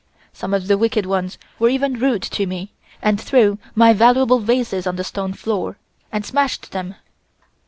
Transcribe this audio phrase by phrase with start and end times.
[0.33, 2.71] Some of the wicked ones were even rude to me,
[3.03, 5.77] and threw my valuable vases on the stone floor,
[6.11, 6.95] and smashed them.